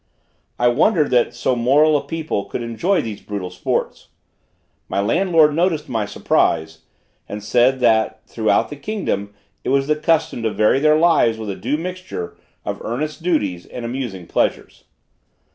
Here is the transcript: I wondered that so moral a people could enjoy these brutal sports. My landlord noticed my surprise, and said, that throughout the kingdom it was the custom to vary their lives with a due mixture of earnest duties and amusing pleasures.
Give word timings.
I 0.57 0.67
wondered 0.67 1.11
that 1.11 1.35
so 1.35 1.55
moral 1.55 1.95
a 1.95 2.03
people 2.03 2.45
could 2.45 2.63
enjoy 2.63 3.03
these 3.03 3.21
brutal 3.21 3.51
sports. 3.51 4.07
My 4.89 4.99
landlord 4.99 5.53
noticed 5.53 5.87
my 5.87 6.07
surprise, 6.07 6.79
and 7.29 7.43
said, 7.43 7.81
that 7.81 8.23
throughout 8.25 8.69
the 8.69 8.77
kingdom 8.77 9.35
it 9.63 9.69
was 9.69 9.85
the 9.85 9.95
custom 9.95 10.41
to 10.41 10.49
vary 10.51 10.79
their 10.79 10.97
lives 10.97 11.37
with 11.37 11.51
a 11.51 11.55
due 11.55 11.77
mixture 11.77 12.35
of 12.65 12.81
earnest 12.83 13.21
duties 13.21 13.67
and 13.67 13.85
amusing 13.85 14.25
pleasures. 14.25 14.85